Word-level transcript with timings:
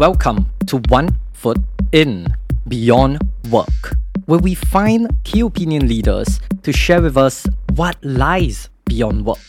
Welcome 0.00 0.46
to 0.68 0.78
One 0.88 1.18
Foot 1.34 1.58
In 1.92 2.34
Beyond 2.66 3.18
Work, 3.50 3.98
where 4.24 4.38
we 4.38 4.54
find 4.54 5.10
key 5.24 5.40
opinion 5.40 5.88
leaders 5.88 6.40
to 6.62 6.72
share 6.72 7.02
with 7.02 7.18
us 7.18 7.46
what 7.74 8.02
lies 8.02 8.70
beyond 8.86 9.26
work. 9.26 9.44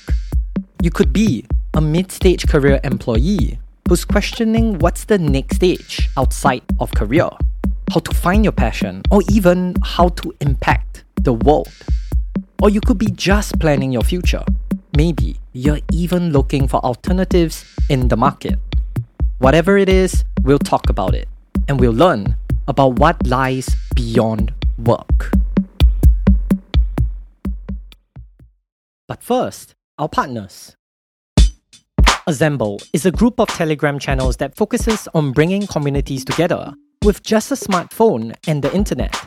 You 0.82 0.92
could 0.92 1.14
be 1.14 1.46
a 1.74 1.80
mid 1.80 2.12
stage 2.12 2.50
career 2.50 2.82
employee 2.84 3.60
who's 3.88 4.04
questioning 4.04 4.78
what's 4.80 5.06
the 5.06 5.18
next 5.18 5.56
stage 5.56 6.10
outside 6.18 6.64
of 6.82 6.92
career, 6.92 7.30
how 7.94 8.02
to 8.02 8.14
find 8.14 8.44
your 8.44 8.52
passion, 8.52 9.04
or 9.10 9.22
even 9.32 9.76
how 9.82 10.10
to 10.10 10.36
impact 10.42 11.06
the 11.16 11.32
world. 11.32 11.72
Or 12.62 12.70
you 12.70 12.82
could 12.82 12.98
be 12.98 13.10
just 13.12 13.58
planning 13.62 13.94
your 13.94 14.04
future. 14.04 14.44
Maybe 14.98 15.38
you're 15.54 15.80
even 15.94 16.34
looking 16.34 16.68
for 16.68 16.84
alternatives 16.84 17.64
in 17.90 18.10
the 18.10 18.18
market. 18.18 18.60
Whatever 19.42 19.76
it 19.76 19.90
is, 19.90 20.24
we'll 20.44 20.60
talk 20.60 20.88
about 20.88 21.16
it 21.16 21.28
and 21.68 21.80
we'll 21.80 21.92
learn 21.92 22.36
about 22.68 23.00
what 23.00 23.26
lies 23.26 23.68
beyond 23.96 24.54
work. 24.78 25.32
But 29.08 29.24
first, 29.24 29.74
our 29.98 30.08
partners. 30.08 30.76
Assemble 32.28 32.82
is 32.94 33.08
a 33.08 33.12
group 33.12 33.40
of 33.40 33.48
Telegram 33.48 33.98
channels 33.98 34.38
that 34.38 34.56
focuses 34.56 35.08
on 35.16 35.32
bringing 35.32 35.66
communities 35.66 36.24
together 36.24 36.76
with 37.04 37.24
just 37.24 37.52
a 37.52 37.56
smartphone 37.56 38.36
and 38.48 38.62
the 38.62 38.72
internet. 38.76 39.20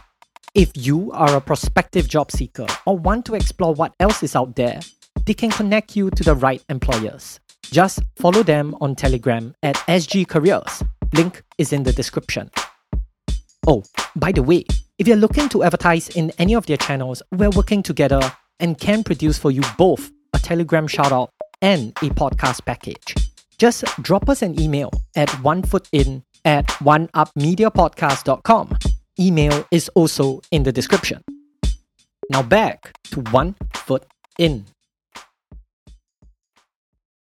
If 0.54 0.70
you 0.76 1.10
are 1.10 1.34
a 1.34 1.40
prospective 1.40 2.08
job 2.08 2.30
seeker 2.30 2.68
or 2.86 2.96
want 2.96 3.26
to 3.26 3.34
explore 3.34 3.74
what 3.74 3.92
else 3.98 4.22
is 4.22 4.36
out 4.36 4.54
there, 4.54 4.78
they 5.24 5.34
can 5.34 5.50
connect 5.50 5.96
you 5.96 6.10
to 6.10 6.22
the 6.22 6.36
right 6.36 6.62
employers. 6.68 7.40
Just 7.70 8.00
follow 8.16 8.42
them 8.42 8.76
on 8.80 8.94
Telegram 8.94 9.54
at 9.62 9.76
SG 9.88 10.26
Careers. 10.28 10.82
Link 11.12 11.42
is 11.58 11.72
in 11.72 11.82
the 11.82 11.92
description. 11.92 12.50
Oh, 13.66 13.82
by 14.16 14.32
the 14.32 14.42
way, 14.42 14.64
if 14.98 15.08
you're 15.08 15.16
looking 15.16 15.48
to 15.50 15.64
advertise 15.64 16.08
in 16.10 16.30
any 16.38 16.54
of 16.54 16.66
their 16.66 16.76
channels, 16.76 17.22
we're 17.32 17.50
working 17.50 17.82
together 17.82 18.20
and 18.60 18.78
can 18.78 19.02
produce 19.02 19.38
for 19.38 19.50
you 19.50 19.62
both 19.76 20.10
a 20.34 20.38
Telegram 20.38 20.86
shoutout 20.86 21.28
and 21.62 21.90
a 22.02 22.10
podcast 22.10 22.64
package. 22.64 23.14
Just 23.58 23.84
drop 24.02 24.28
us 24.28 24.42
an 24.42 24.60
email 24.60 24.90
at 25.16 25.28
onefootin 25.42 26.22
at 26.44 26.66
oneupmediapodcast.com. 26.68 28.78
Email 29.18 29.66
is 29.70 29.88
also 29.94 30.40
in 30.50 30.64
the 30.64 30.72
description. 30.72 31.22
Now 32.30 32.42
back 32.42 32.92
to 33.04 33.20
One 33.30 33.54
Foot 33.74 34.04
In. 34.38 34.66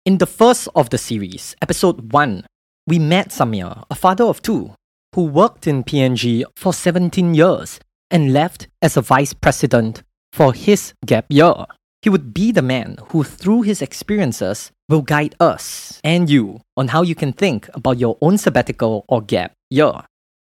In 0.09 0.17
the 0.17 0.25
first 0.25 0.67
of 0.73 0.89
the 0.89 0.97
series, 0.97 1.55
episode 1.61 2.11
1, 2.11 2.43
we 2.87 2.97
met 2.97 3.29
Samir, 3.29 3.83
a 3.91 3.93
father 3.93 4.23
of 4.23 4.41
two, 4.41 4.73
who 5.13 5.25
worked 5.25 5.67
in 5.67 5.83
P&G 5.83 6.45
for 6.55 6.73
17 6.73 7.35
years 7.35 7.79
and 8.09 8.33
left 8.33 8.69
as 8.81 8.97
a 8.97 9.03
vice 9.03 9.33
president 9.35 10.01
for 10.33 10.51
his 10.51 10.93
gap 11.05 11.27
year. 11.29 11.53
He 12.01 12.09
would 12.09 12.33
be 12.33 12.51
the 12.51 12.63
man 12.63 12.97
who, 13.09 13.23
through 13.23 13.61
his 13.61 13.83
experiences, 13.83 14.71
will 14.89 15.03
guide 15.03 15.35
us 15.39 16.01
and 16.03 16.27
you 16.27 16.61
on 16.75 16.87
how 16.87 17.03
you 17.03 17.13
can 17.13 17.31
think 17.31 17.69
about 17.75 17.99
your 17.99 18.17
own 18.19 18.39
sabbatical 18.39 19.05
or 19.07 19.21
gap 19.21 19.53
year. 19.69 19.93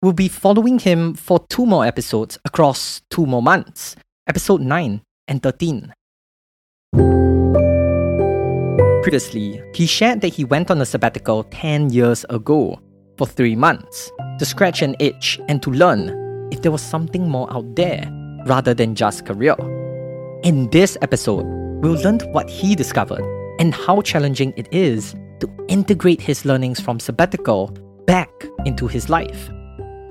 We'll 0.00 0.14
be 0.14 0.28
following 0.28 0.78
him 0.78 1.12
for 1.12 1.38
two 1.50 1.66
more 1.66 1.84
episodes 1.84 2.38
across 2.46 3.02
two 3.10 3.26
more 3.26 3.42
months, 3.42 3.94
episode 4.26 4.62
9 4.62 5.02
and 5.28 5.42
13. 5.42 5.92
Previously, 9.02 9.62
he 9.72 9.86
shared 9.86 10.20
that 10.20 10.28
he 10.34 10.44
went 10.44 10.70
on 10.70 10.78
a 10.82 10.84
sabbatical 10.84 11.44
10 11.44 11.88
years 11.88 12.26
ago 12.28 12.78
for 13.16 13.26
three 13.26 13.56
months 13.56 14.12
to 14.38 14.44
scratch 14.44 14.82
an 14.82 14.94
itch 15.00 15.40
and 15.48 15.62
to 15.62 15.70
learn 15.70 16.10
if 16.52 16.60
there 16.60 16.70
was 16.70 16.82
something 16.82 17.26
more 17.26 17.50
out 17.50 17.76
there 17.76 18.06
rather 18.44 18.74
than 18.74 18.94
just 18.94 19.24
career. 19.24 19.56
In 20.42 20.68
this 20.68 20.98
episode, 21.00 21.46
we'll 21.80 21.98
learn 22.02 22.18
what 22.32 22.50
he 22.50 22.74
discovered 22.74 23.24
and 23.58 23.74
how 23.74 24.02
challenging 24.02 24.52
it 24.58 24.68
is 24.70 25.14
to 25.40 25.48
integrate 25.68 26.20
his 26.20 26.44
learnings 26.44 26.78
from 26.78 27.00
sabbatical 27.00 27.68
back 28.06 28.30
into 28.66 28.86
his 28.86 29.08
life. 29.08 29.48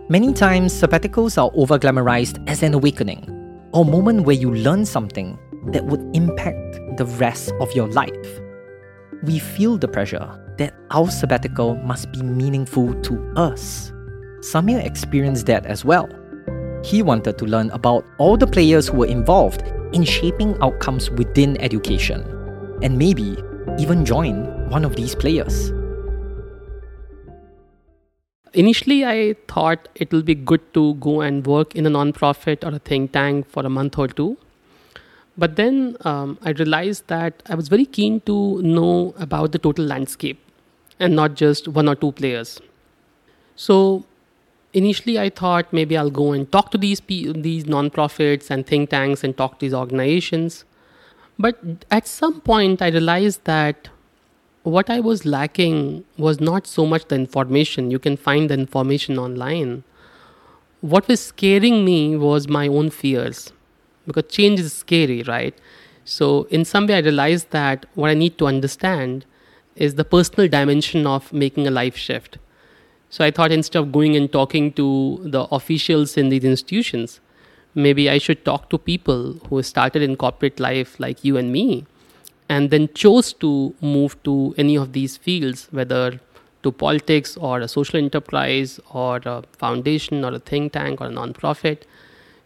Many 0.10 0.34
times, 0.34 0.74
sabbaticals 0.74 1.40
are 1.40 1.52
over 1.54 1.78
glamorized 1.78 2.44
as 2.50 2.64
an 2.64 2.74
awakening 2.74 3.30
or 3.72 3.86
moment 3.86 4.22
where 4.24 4.36
you 4.36 4.52
learn 4.52 4.84
something 4.84 5.38
that 5.68 5.86
would 5.86 6.02
impact 6.16 6.98
the 6.98 7.06
rest 7.20 7.52
of 7.60 7.72
your 7.74 7.88
life 7.90 8.42
we 9.24 9.40
feel 9.40 9.78
the 9.78 9.88
pressure 9.88 10.28
that 10.58 10.74
our 10.92 11.10
sabbatical 11.10 11.76
must 11.76 12.12
be 12.12 12.22
meaningful 12.22 12.94
to 13.02 13.34
us. 13.36 13.92
Samir 14.40 14.86
experienced 14.86 15.46
that 15.48 15.66
as 15.66 15.84
well. 15.84 16.08
He 16.84 17.02
wanted 17.02 17.38
to 17.40 17.46
learn 17.46 17.70
about 17.72 18.06
all 18.18 18.38
the 18.38 18.48
players 18.48 18.88
who 18.88 18.98
were 18.98 19.06
involved 19.06 19.64
in 19.94 20.04
shaping 20.04 20.58
outcomes 20.62 21.10
within 21.12 21.60
education, 21.60 22.22
and 22.82 22.98
maybe 22.98 23.38
even 23.78 24.06
join 24.06 24.70
one 24.70 24.86
of 24.86 24.96
these 24.96 25.16
players. 25.16 25.74
Initially, 28.54 29.06
I 29.06 29.36
thought 29.48 29.90
it 29.96 30.12
will 30.12 30.24
be 30.24 30.36
good 30.36 30.74
to 30.74 30.96
go 30.96 31.22
and 31.22 31.46
work 31.46 31.76
in 31.76 31.86
a 31.86 31.90
nonprofit 31.90 32.64
or 32.64 32.76
a 32.76 32.80
think 32.80 33.12
tank 33.12 33.48
for 33.48 33.66
a 33.66 33.70
month 33.70 34.00
or 34.00 34.08
two 34.08 34.38
but 35.40 35.56
then 35.56 35.96
um, 36.02 36.38
I 36.44 36.52
realized 36.52 37.08
that 37.08 37.42
I 37.48 37.56
was 37.56 37.70
very 37.70 37.86
keen 37.86 38.20
to 38.22 38.62
know 38.62 39.14
about 39.18 39.54
the 39.54 39.58
total 39.58 39.86
landscape 39.86 40.40
and 41.00 41.16
not 41.16 41.36
just 41.36 41.68
one 41.68 41.88
or 41.88 41.96
two 41.96 42.12
players. 42.12 42.60
So 43.56 44.06
initially, 44.74 45.18
I 45.18 45.30
thought 45.30 45.72
maybe 45.72 45.98
I'll 45.98 46.10
go 46.10 46.34
and 46.34 46.52
talk 46.52 46.72
to 46.72 46.78
these 46.78 47.00
these 47.10 47.64
nonprofits 47.76 48.50
and 48.50 48.68
think 48.68 48.90
tanks 48.90 49.24
and 49.24 49.38
talk 49.38 49.60
to 49.60 49.66
these 49.66 49.74
organizations. 49.74 50.66
But 51.38 51.86
at 51.90 52.08
some 52.08 52.42
point, 52.42 52.82
I 52.82 52.90
realized 52.90 53.46
that 53.46 53.88
what 54.64 54.90
I 54.90 55.00
was 55.00 55.26
lacking 55.26 56.04
was 56.18 56.42
not 56.42 56.68
so 56.68 56.86
much 56.86 57.06
the 57.08 57.16
information. 57.16 57.92
You 57.92 58.00
can 58.00 58.18
find 58.18 58.50
the 58.50 58.56
information 58.56 59.18
online. 59.18 59.84
What 60.82 61.08
was 61.08 61.22
scaring 61.22 61.86
me 61.86 62.18
was 62.18 62.50
my 62.58 62.68
own 62.68 62.90
fears 62.90 63.54
because 64.10 64.32
change 64.32 64.60
is 64.60 64.74
scary, 64.74 65.24
right? 65.24 65.54
So, 66.04 66.44
in 66.50 66.66
some 66.66 66.88
way, 66.88 66.96
I 66.96 67.00
realized 67.00 67.52
that 67.52 67.86
what 67.94 68.10
I 68.10 68.16
need 68.16 68.38
to 68.40 68.48
understand 68.48 69.26
is 69.76 69.96
the 69.96 70.04
personal 70.04 70.48
dimension 70.50 71.06
of 71.06 71.32
making 71.32 71.68
a 71.68 71.72
life 71.72 71.96
shift. 71.96 72.40
So, 73.10 73.24
I 73.24 73.32
thought 73.32 73.52
instead 73.52 73.80
of 73.80 73.92
going 73.92 74.16
and 74.16 74.32
talking 74.32 74.74
to 74.74 75.20
the 75.24 75.44
officials 75.60 76.18
in 76.18 76.30
these 76.30 76.44
institutions, 76.44 77.20
maybe 77.76 78.10
I 78.10 78.18
should 78.18 78.44
talk 78.44 78.70
to 78.72 78.78
people 78.78 79.34
who 79.50 79.62
started 79.62 80.02
in 80.02 80.16
corporate 80.16 80.60
life 80.60 81.00
like 81.00 81.24
you 81.24 81.38
and 81.38 81.52
me 81.52 81.86
and 82.50 82.72
then 82.72 82.90
chose 82.96 83.32
to 83.34 83.76
move 83.80 84.22
to 84.24 84.56
any 84.58 84.76
of 84.76 84.94
these 84.94 85.16
fields, 85.18 85.68
whether 85.70 86.20
to 86.64 86.72
politics 86.72 87.38
or 87.38 87.60
a 87.60 87.68
social 87.68 87.98
enterprise 87.98 88.80
or 88.92 89.22
a 89.26 89.44
foundation 89.58 90.26
or 90.26 90.34
a 90.34 90.40
think 90.40 90.74
tank 90.74 91.00
or 91.00 91.08
a 91.08 91.12
nonprofit 91.12 91.84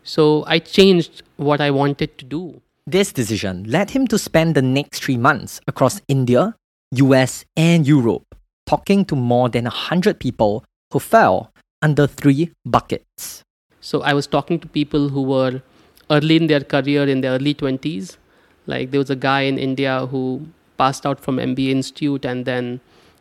so 0.03 0.43
I 0.47 0.59
changed 0.59 1.23
what 1.37 1.61
I 1.61 1.71
wanted 1.71 2.17
to 2.17 2.25
do. 2.25 2.61
This 2.85 3.13
decision 3.13 3.63
led 3.63 3.91
him 3.91 4.07
to 4.07 4.19
spend 4.19 4.55
the 4.55 4.61
next 4.61 5.03
three 5.03 5.17
months 5.17 5.61
across 5.67 6.01
India, 6.07 6.55
US, 6.93 7.45
and 7.55 7.87
Europe 7.87 8.35
talking 8.65 9.05
to 9.05 9.15
more 9.15 9.49
than 9.49 9.65
100 9.65 10.19
people 10.19 10.65
who 10.91 10.99
fell 10.99 11.51
under 11.81 12.07
three 12.07 12.51
buckets. 12.65 13.43
So 13.81 14.01
I 14.01 14.13
was 14.13 14.27
talking 14.27 14.59
to 14.59 14.67
people 14.67 15.09
who 15.09 15.21
were 15.21 15.61
early 16.09 16.35
in 16.35 16.47
their 16.47 16.61
career 16.61 17.07
in 17.07 17.21
their 17.21 17.31
early 17.31 17.53
20s. 17.53 18.17
Like 18.65 18.91
there 18.91 18.99
was 18.99 19.09
a 19.09 19.15
guy 19.15 19.41
in 19.41 19.57
India 19.57 20.05
who 20.05 20.47
passed 20.77 21.05
out 21.05 21.19
from 21.19 21.37
MBA 21.37 21.69
Institute 21.69 22.25
and 22.25 22.45
then 22.45 22.79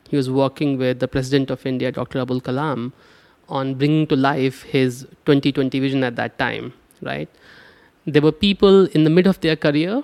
he 0.08 0.17
was 0.17 0.31
working 0.31 0.79
with 0.79 1.00
the 1.00 1.08
president 1.08 1.50
of 1.50 1.64
India, 1.67 1.90
Dr. 1.90 2.20
Abdul 2.20 2.40
Kalam, 2.40 2.93
on 3.60 3.75
bringing 3.75 4.06
to 4.06 4.16
life 4.16 4.62
his 4.62 5.02
2020 5.26 5.78
vision 5.78 6.02
at 6.02 6.16
that 6.16 6.38
time, 6.38 6.72
right? 7.02 7.28
There 8.06 8.22
were 8.22 8.32
people 8.32 8.87
in 8.87 9.04
the 9.04 9.10
mid 9.10 9.26
of 9.26 9.40
their 9.40 9.56
career, 9.56 10.02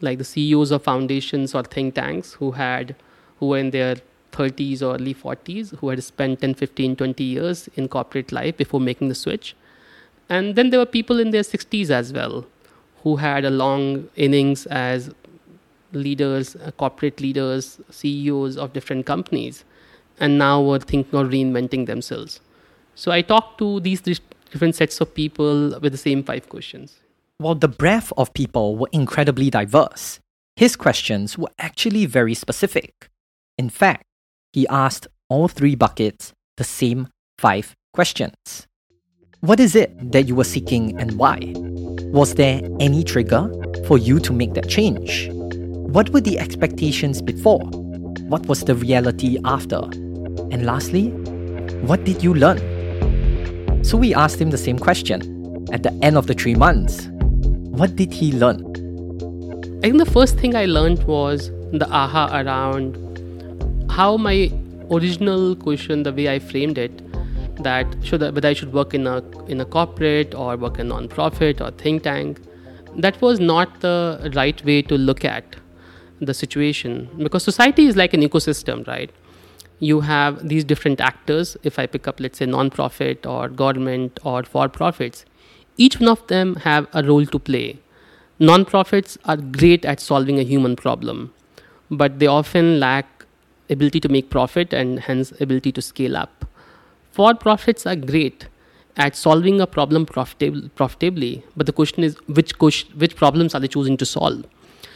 like 0.00 0.18
the 0.18 0.24
CEOs 0.24 0.70
of 0.70 0.82
foundations 0.82 1.54
or 1.54 1.62
think 1.62 1.94
tanks 1.94 2.32
who 2.34 2.52
had 2.52 2.96
who 3.38 3.48
were 3.48 3.58
in 3.58 3.70
their 3.70 3.96
30s 4.32 4.82
or 4.82 4.94
early 4.94 5.14
40s 5.14 5.76
who 5.78 5.88
had 5.88 6.02
spent 6.02 6.40
10 6.40 6.54
15 6.54 6.96
20 6.96 7.24
years 7.24 7.68
in 7.74 7.88
corporate 7.88 8.32
life 8.32 8.56
before 8.56 8.80
making 8.80 9.08
the 9.08 9.14
switch 9.14 9.54
and 10.28 10.54
then 10.54 10.70
there 10.70 10.80
were 10.80 10.86
people 10.86 11.18
in 11.18 11.30
their 11.30 11.42
60s 11.42 11.90
as 11.90 12.12
well 12.12 12.46
who 13.02 13.16
had 13.16 13.44
a 13.44 13.50
long 13.50 14.08
innings 14.14 14.66
as 14.66 15.10
leaders 15.92 16.54
uh, 16.56 16.70
corporate 16.82 17.20
leaders 17.20 17.80
ceos 17.90 18.56
of 18.56 18.72
different 18.72 19.04
companies 19.06 19.64
and 20.20 20.38
now 20.38 20.62
were 20.62 20.78
thinking 20.78 21.18
of 21.18 21.28
reinventing 21.28 21.86
themselves 21.86 22.40
so 22.94 23.10
I 23.10 23.22
talked 23.22 23.58
to 23.58 23.80
these 23.80 24.00
different 24.00 24.74
sets 24.74 25.00
of 25.00 25.14
people 25.14 25.78
with 25.80 25.92
the 25.92 25.98
same 25.98 26.22
five 26.22 26.48
questions. 26.48 27.00
While 27.38 27.54
the 27.54 27.68
breadth 27.68 28.12
of 28.16 28.34
people 28.34 28.76
were 28.76 28.90
incredibly 28.92 29.48
diverse, 29.48 30.20
his 30.56 30.76
questions 30.76 31.38
were 31.38 31.50
actually 31.58 32.04
very 32.06 32.34
specific. 32.34 33.08
In 33.56 33.70
fact, 33.70 34.04
he 34.52 34.66
asked 34.68 35.06
all 35.28 35.48
three 35.48 35.74
buckets 35.74 36.32
the 36.56 36.64
same 36.64 37.08
five 37.38 37.74
questions. 37.94 38.66
What 39.40 39.58
is 39.58 39.74
it 39.74 40.12
that 40.12 40.28
you 40.28 40.34
were 40.34 40.44
seeking 40.44 40.98
and 41.00 41.16
why? 41.16 41.54
Was 42.12 42.34
there 42.34 42.60
any 42.78 43.02
trigger 43.02 43.50
for 43.86 43.96
you 43.96 44.18
to 44.20 44.32
make 44.34 44.52
that 44.54 44.68
change? 44.68 45.30
What 45.32 46.10
were 46.10 46.20
the 46.20 46.38
expectations 46.38 47.22
before? 47.22 47.60
What 48.28 48.46
was 48.46 48.64
the 48.64 48.74
reality 48.74 49.38
after? 49.44 49.80
And 50.52 50.66
lastly, 50.66 51.08
what 51.86 52.04
did 52.04 52.22
you 52.22 52.34
learn? 52.34 52.58
So 53.90 53.96
we 53.96 54.14
asked 54.14 54.40
him 54.40 54.50
the 54.50 54.56
same 54.56 54.78
question 54.78 55.66
at 55.72 55.82
the 55.82 55.92
end 56.00 56.16
of 56.16 56.28
the 56.28 56.34
three 56.34 56.54
months. 56.54 57.08
What 57.78 57.96
did 57.96 58.12
he 58.12 58.30
learn? 58.30 58.60
I 59.78 59.88
think 59.88 59.98
the 59.98 60.06
first 60.06 60.38
thing 60.38 60.54
I 60.54 60.66
learned 60.66 61.02
was 61.08 61.50
the 61.72 61.88
aha 61.90 62.28
around 62.40 62.94
how 63.90 64.16
my 64.16 64.52
original 64.92 65.56
question, 65.56 66.04
the 66.04 66.12
way 66.12 66.28
I 66.28 66.38
framed 66.38 66.78
it, 66.78 67.02
that 67.64 67.96
should 68.04 68.20
whether 68.20 68.46
I 68.46 68.52
should 68.52 68.72
work 68.72 68.94
in 68.94 69.08
a 69.08 69.16
in 69.48 69.60
a 69.60 69.64
corporate 69.64 70.36
or 70.36 70.56
work 70.56 70.78
in 70.78 70.86
a 70.86 70.90
non-profit 70.90 71.60
or 71.60 71.72
think 71.72 72.04
tank, 72.04 72.40
that 72.96 73.20
was 73.20 73.40
not 73.40 73.80
the 73.80 74.30
right 74.36 74.64
way 74.64 74.82
to 74.82 74.96
look 74.96 75.24
at 75.24 75.56
the 76.20 76.32
situation 76.32 77.08
because 77.18 77.42
society 77.42 77.86
is 77.86 77.96
like 77.96 78.14
an 78.14 78.20
ecosystem, 78.20 78.86
right? 78.86 79.10
You 79.80 80.00
have 80.00 80.48
these 80.48 80.64
different 80.64 81.00
actors. 81.00 81.56
If 81.62 81.78
I 81.78 81.86
pick 81.86 82.06
up, 82.06 82.20
let's 82.20 82.38
say, 82.38 82.46
non-profit 82.46 83.26
or 83.26 83.48
government 83.48 84.20
or 84.22 84.42
for-profits, 84.44 85.24
each 85.76 85.98
one 85.98 86.08
of 86.08 86.26
them 86.28 86.56
have 86.56 86.86
a 86.92 87.02
role 87.02 87.26
to 87.26 87.38
play. 87.38 87.78
Non-profits 88.38 89.18
are 89.24 89.36
great 89.36 89.84
at 89.84 90.00
solving 90.00 90.38
a 90.38 90.42
human 90.42 90.76
problem, 90.76 91.32
but 91.90 92.18
they 92.18 92.26
often 92.26 92.78
lack 92.78 93.26
ability 93.68 94.00
to 94.00 94.08
make 94.08 94.30
profit 94.30 94.72
and 94.72 95.00
hence 95.00 95.32
ability 95.40 95.72
to 95.72 95.82
scale 95.82 96.16
up 96.16 96.44
for 97.10 97.34
profits 97.34 97.86
are 97.86 97.96
great 97.96 98.48
at 98.96 99.16
solving 99.16 99.60
a 99.60 99.66
problem 99.66 100.06
profitab- 100.06 100.70
profitably, 100.74 101.44
but 101.56 101.66
the 101.66 101.72
question 101.72 102.04
is 102.04 102.16
which 102.28 102.52
which 102.94 103.16
problems 103.16 103.54
are 103.54 103.60
they 103.60 103.68
choosing 103.68 103.96
to 103.96 104.06
solve? 104.06 104.44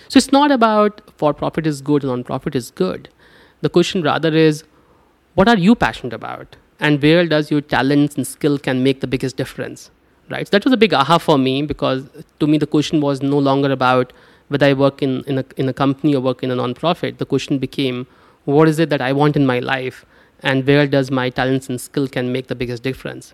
So 0.08 0.19
it's 0.19 0.32
not 0.32 0.50
about 0.50 1.00
for 1.16 1.32
profit 1.34 1.66
is 1.66 1.80
good, 1.80 2.04
non 2.04 2.25
profit 2.25 2.54
is 2.54 2.70
good. 2.70 3.08
The 3.62 3.69
question 3.69 4.02
rather 4.02 4.32
is 4.34 4.64
what 5.34 5.48
are 5.48 5.58
you 5.58 5.75
passionate 5.75 6.12
about, 6.12 6.56
and 6.81 7.02
where 7.02 7.26
does 7.26 7.50
your 7.50 7.60
talents 7.60 8.16
and 8.16 8.26
skill 8.26 8.58
can 8.58 8.82
make 8.82 9.00
the 9.00 9.06
biggest 9.06 9.36
difference, 9.36 9.90
right? 10.31 10.46
So 10.46 10.50
that 10.52 10.64
was 10.64 10.72
a 10.72 10.76
big 10.76 10.94
aha 10.94 11.19
for 11.19 11.38
me 11.38 11.62
because 11.62 12.08
to 12.40 12.46
me 12.46 12.58
the 12.58 12.66
question 12.66 13.00
was 13.00 13.22
no 13.22 13.38
longer 13.38 13.70
about 13.70 14.12
whether 14.48 14.66
I 14.66 14.72
work 14.72 15.02
in 15.02 15.22
in 15.25 15.38
a 15.38 15.44
in 15.56 15.69
a 15.69 15.72
company 15.72 16.14
or 16.14 16.20
work 16.20 16.42
in 16.42 16.50
a 16.50 16.56
non-profit. 16.56 17.19
The 17.19 17.26
question 17.26 17.58
became 17.58 18.06
what 18.44 18.69
is 18.69 18.78
it 18.78 18.90
that 18.90 19.00
I 19.00 19.12
want 19.12 19.36
in 19.36 19.46
my 19.46 19.58
life 19.58 20.04
and 20.40 20.66
where 20.66 20.86
does 20.86 21.10
my 21.10 21.31
talents 21.31 21.69
and 21.69 21.80
skill 21.80 22.06
can 22.06 22.30
make 22.32 22.48
the 22.48 22.54
biggest 22.54 22.82
difference. 22.82 23.32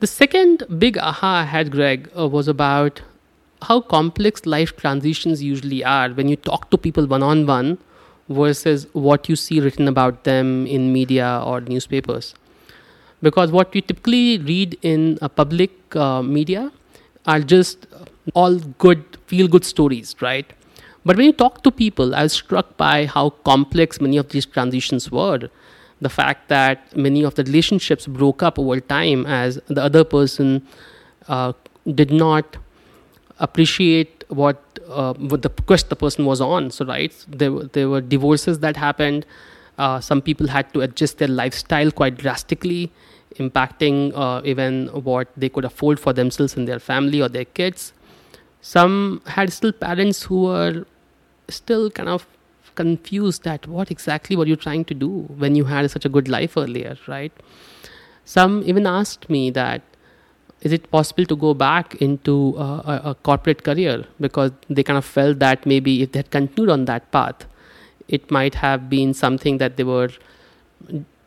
The 0.00 0.06
second 0.06 0.64
big 0.78 0.98
aha 0.98 1.34
I 1.40 1.44
had, 1.44 1.70
Greg, 1.70 2.10
uh, 2.18 2.26
was 2.28 2.48
about 2.48 3.02
how 3.62 3.80
complex 3.80 4.46
life 4.46 4.76
transitions 4.76 5.42
usually 5.42 5.82
are 5.84 6.10
when 6.10 6.28
you 6.28 6.36
talk 6.36 6.70
to 6.70 6.78
people 6.78 7.06
one 7.06 7.22
on 7.22 7.46
one 7.46 7.78
versus 8.28 8.86
what 8.92 9.28
you 9.28 9.36
see 9.36 9.60
written 9.60 9.88
about 9.88 10.24
them 10.24 10.66
in 10.66 10.92
media 10.92 11.42
or 11.44 11.60
newspapers. 11.60 12.34
Because 13.22 13.50
what 13.50 13.72
we 13.72 13.80
typically 13.80 14.38
read 14.38 14.78
in 14.82 15.18
public 15.36 15.70
uh, 15.96 16.22
media 16.22 16.70
are 17.26 17.40
just 17.40 17.86
all 18.34 18.58
good, 18.78 19.04
feel 19.26 19.48
good 19.48 19.64
stories, 19.64 20.14
right? 20.20 20.52
But 21.04 21.16
when 21.16 21.26
you 21.26 21.32
talk 21.32 21.62
to 21.62 21.70
people, 21.70 22.14
I 22.14 22.24
was 22.24 22.32
struck 22.32 22.76
by 22.76 23.06
how 23.06 23.30
complex 23.30 24.00
many 24.00 24.16
of 24.16 24.30
these 24.30 24.44
transitions 24.44 25.10
were 25.10 25.48
the 26.00 26.08
fact 26.08 26.48
that 26.48 26.94
many 26.96 27.22
of 27.22 27.34
the 27.36 27.44
relationships 27.44 28.06
broke 28.06 28.42
up 28.42 28.58
over 28.58 28.80
time 28.80 29.24
as 29.26 29.58
the 29.66 29.82
other 29.82 30.04
person 30.04 30.66
uh, 31.28 31.52
did 31.94 32.10
not 32.10 32.56
appreciate 33.38 34.15
what 34.28 34.78
uh, 34.88 35.14
what 35.14 35.42
the 35.42 35.48
quest 35.48 35.88
the 35.88 35.96
person 35.96 36.24
was 36.24 36.40
on. 36.40 36.70
So 36.70 36.84
right, 36.84 37.12
there 37.28 37.52
were, 37.52 37.64
there 37.64 37.88
were 37.88 38.00
divorces 38.00 38.60
that 38.60 38.76
happened. 38.76 39.26
Uh, 39.78 40.00
some 40.00 40.22
people 40.22 40.46
had 40.48 40.72
to 40.72 40.80
adjust 40.80 41.18
their 41.18 41.28
lifestyle 41.28 41.90
quite 41.90 42.16
drastically, 42.16 42.90
impacting 43.36 44.12
uh, 44.14 44.40
even 44.44 44.86
what 44.88 45.28
they 45.36 45.48
could 45.48 45.64
afford 45.64 46.00
for 46.00 46.12
themselves 46.12 46.56
and 46.56 46.66
their 46.66 46.78
family 46.78 47.20
or 47.20 47.28
their 47.28 47.44
kids. 47.44 47.92
Some 48.62 49.22
had 49.26 49.52
still 49.52 49.72
parents 49.72 50.22
who 50.22 50.44
were 50.44 50.86
still 51.48 51.90
kind 51.90 52.08
of 52.08 52.26
confused 52.74 53.46
at 53.46 53.66
what 53.66 53.90
exactly 53.90 54.36
were 54.36 54.46
you 54.46 54.56
trying 54.56 54.84
to 54.84 54.94
do 54.94 55.08
when 55.42 55.54
you 55.54 55.64
had 55.64 55.90
such 55.90 56.04
a 56.04 56.08
good 56.08 56.28
life 56.28 56.56
earlier, 56.56 56.96
right? 57.06 57.32
Some 58.24 58.62
even 58.66 58.86
asked 58.86 59.30
me 59.30 59.50
that 59.50 59.82
is 60.62 60.72
it 60.72 60.90
possible 60.90 61.24
to 61.26 61.36
go 61.36 61.54
back 61.54 61.94
into 61.96 62.54
a, 62.56 63.00
a, 63.04 63.16
corporate 63.22 63.62
career 63.62 64.04
because 64.20 64.50
they 64.68 64.82
kind 64.82 64.96
of 64.96 65.04
felt 65.04 65.38
that 65.38 65.66
maybe 65.66 66.02
if 66.02 66.12
they 66.12 66.20
had 66.20 66.30
continued 66.30 66.70
on 66.70 66.86
that 66.86 67.10
path, 67.12 67.44
it 68.08 68.30
might 68.30 68.54
have 68.54 68.88
been 68.88 69.12
something 69.12 69.58
that 69.58 69.76
they 69.76 69.84
were 69.84 70.10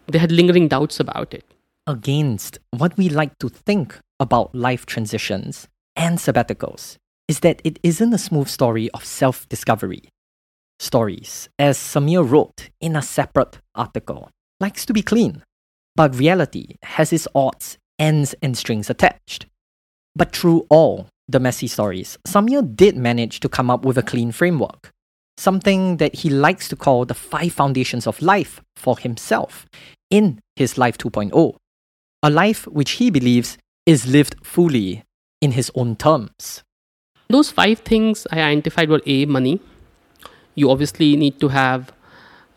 they 0.08 0.18
had 0.18 0.32
lingering 0.32 0.68
doubts 0.68 1.00
about 1.00 1.34
it. 1.34 1.46
Against 1.86 2.60
what 2.72 2.98
we 2.98 3.10
like 3.10 3.38
to 3.40 3.50
think 3.50 4.00
about 4.20 4.54
life 4.54 4.86
transitions 4.86 5.68
and 5.96 6.18
sabbaticals 6.18 6.98
is 7.28 7.42
that 7.42 7.62
it 7.64 7.80
isn't 7.84 8.14
a 8.14 8.18
smooth 8.18 8.48
story 8.48 8.90
of 8.92 9.06
self 9.06 9.48
discovery 9.50 10.04
stories, 10.80 11.50
as 11.60 11.78
Samir 11.78 12.28
wrote 12.28 12.70
in 12.80 12.96
a 12.96 13.02
separate 13.02 13.60
article, 13.76 14.30
likes 14.60 14.86
to 14.86 14.94
be 14.94 15.02
clean, 15.02 15.44
but 15.96 16.16
reality 16.16 16.76
has 16.84 17.12
its 17.12 17.28
odds, 17.36 17.78
ends, 18.00 18.34
and 18.42 18.58
strings 18.58 18.90
attached. 18.90 19.46
But 20.16 20.36
through 20.36 20.66
all 20.70 21.08
the 21.28 21.40
messy 21.40 21.68
stories, 21.68 22.18
Samir 22.28 22.76
did 22.76 22.98
manage 22.98 23.40
to 23.42 23.50
come 23.50 23.70
up 23.70 23.86
with 23.86 23.98
a 23.98 24.04
clean 24.04 24.32
framework, 24.32 24.92
something 25.38 25.98
that 25.98 26.16
he 26.16 26.30
likes 26.30 26.68
to 26.70 26.76
call 26.76 27.06
the 27.06 27.14
five 27.14 27.54
foundations 27.54 28.08
of 28.08 28.22
life 28.22 28.62
for 28.76 28.98
himself 28.98 29.68
in 30.10 30.40
his 30.56 30.78
Life 30.78 30.98
2.0, 30.98 31.56
a 32.24 32.30
life 32.30 32.66
which 32.68 32.92
he 32.92 33.10
believes 33.10 33.58
is 33.86 34.08
lived 34.08 34.36
fully 34.44 35.04
in 35.42 35.52
his 35.52 35.72
own 35.76 35.96
terms. 35.96 36.64
Those 37.30 37.52
five 37.52 37.80
things 37.80 38.26
I 38.32 38.42
identified 38.42 38.90
were 38.90 39.02
A, 39.06 39.26
money, 39.26 39.62
you 40.56 40.70
obviously 40.70 41.16
need 41.16 41.40
to 41.40 41.50
have 41.50 41.94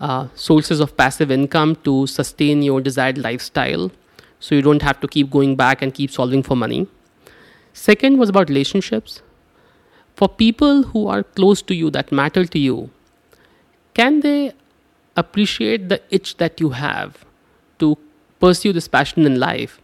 uh, 0.01 0.29
sources 0.35 0.81
of 0.81 0.97
passive 0.97 1.31
income 1.31 1.77
to 1.85 2.07
sustain 2.07 2.63
your 2.63 2.81
desired 2.81 3.19
lifestyle 3.19 3.91
so 4.43 4.57
you 4.57 4.63
don't 4.63 4.83
have 4.83 4.99
to 5.01 5.09
keep 5.09 5.31
going 5.31 5.55
back 5.57 5.83
and 5.83 5.95
keep 5.95 6.11
solving 6.11 6.43
for 6.43 6.57
money. 6.57 6.89
Second 7.73 8.19
was 8.19 8.29
about 8.29 8.49
relationships. 8.49 9.23
For 10.17 10.29
people 10.29 10.83
who 10.95 11.07
are 11.07 11.23
close 11.23 11.63
to 11.63 11.75
you 11.75 11.91
that 11.91 12.11
matter 12.11 12.45
to 12.45 12.59
you 12.59 12.91
can 13.95 14.21
they 14.21 14.53
appreciate 15.17 15.89
the 15.89 16.01
itch 16.11 16.37
that 16.39 16.61
you 16.61 16.71
have 16.71 17.25
to 17.79 17.97
pursue 18.41 18.73
this 18.73 18.89
passion 18.89 19.27
in 19.27 19.39
life? 19.39 19.81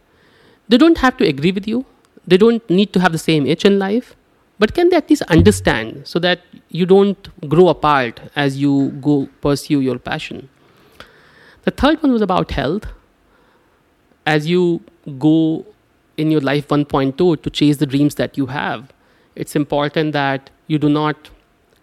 They 0.67 0.77
don't 0.77 0.97
have 0.97 1.17
to 1.17 1.27
agree 1.27 1.51
with 1.51 1.67
you. 1.67 1.85
They 2.27 2.37
don't 2.37 2.69
need 2.69 2.93
to 2.93 2.99
have 2.99 3.11
the 3.11 3.25
same 3.25 3.47
itch 3.47 3.65
in 3.65 3.79
life. 3.79 4.15
But 4.57 4.73
can 4.73 4.89
they 4.89 4.97
at 4.97 5.09
least 5.09 5.21
understand 5.23 6.01
so 6.05 6.19
that 6.19 6.41
you 6.69 6.85
don't 6.85 7.29
grow 7.47 7.69
apart 7.69 8.19
as 8.35 8.57
you 8.57 8.89
go 9.01 9.29
pursue 9.41 9.79
your 9.79 9.97
passion? 9.97 10.49
The 11.63 11.71
third 11.71 12.03
one 12.03 12.11
was 12.11 12.21
about 12.21 12.51
health 12.51 12.87
as 14.35 14.47
you 14.47 14.81
go 15.17 15.65
in 16.17 16.31
your 16.31 16.41
life 16.41 16.67
1.2 16.67 17.41
to 17.41 17.49
chase 17.49 17.77
the 17.77 17.85
dreams 17.95 18.15
that 18.15 18.37
you 18.37 18.47
have 18.47 18.93
it's 19.35 19.55
important 19.55 20.11
that 20.13 20.49
you 20.67 20.77
do 20.77 20.89
not 20.89 21.29